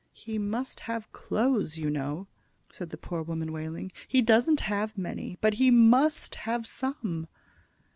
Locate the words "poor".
2.97-3.21